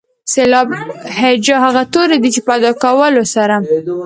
[0.33, 0.67] سېلاب
[1.19, 3.55] هجا هغه توري دي چې په ادا کولو سره.